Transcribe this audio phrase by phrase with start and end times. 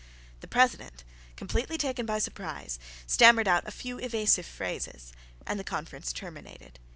[0.39, 1.03] The President,
[1.35, 5.13] completely taken by surprise, stammered out a few evasive phrases;
[5.45, 6.79] and the conference terminated.